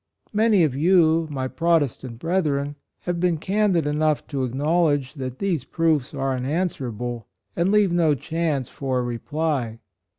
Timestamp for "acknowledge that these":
4.43-5.63